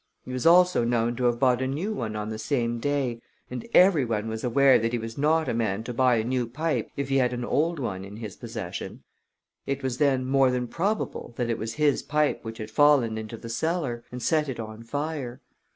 [0.25, 3.67] He was also known to have bought a new one on the same day, and
[3.71, 6.89] every one was aware that he was not a man to buy a new pipe
[6.97, 9.03] if he had an old one in his possession.
[9.67, 13.37] It was then more than probable that it was his pipe which had fallen into
[13.37, 15.39] the cellar, and set it on fire.